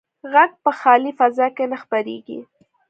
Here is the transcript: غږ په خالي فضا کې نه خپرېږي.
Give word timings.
غږ 0.31 0.51
په 0.63 0.71
خالي 0.79 1.11
فضا 1.19 1.47
کې 1.55 1.65
نه 1.71 1.77
خپرېږي. 1.83 2.39